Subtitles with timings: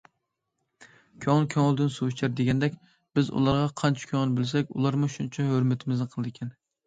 [1.25, 2.79] ‹‹كۆڭۈل كۆڭۈلدىن سۇ ئىچەر›› دېگەندەك،
[3.19, 6.55] بىز ئۇلارغا قانچە كۆڭۈل بۆلسەك، ئۇلارمۇ شۇنچە ھۆرمىتىمىزنى قىلىدىكەن.